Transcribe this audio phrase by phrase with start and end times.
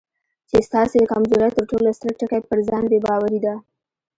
[0.49, 3.55] چې ستاسې د کمزورۍ تر ټولو ستر ټکی پر ځان بې باوري ده.